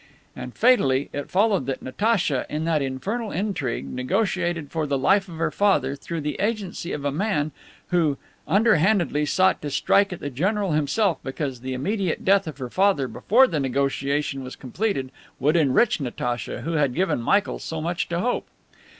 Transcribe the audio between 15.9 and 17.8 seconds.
Natacha, who had given Michael so